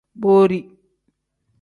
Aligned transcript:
Borii. 0.21 0.63